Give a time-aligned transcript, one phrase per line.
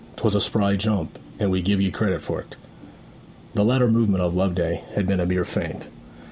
[0.15, 2.55] 'Twas a spry jump, and we give ye credit for 't.'
[3.53, 5.89] The latter movement of Loveday had been a mere feint.